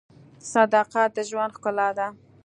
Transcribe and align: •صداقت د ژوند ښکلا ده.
•صداقت 0.53 1.09
د 1.15 1.19
ژوند 1.29 1.51
ښکلا 1.55 1.89
ده. 1.97 2.07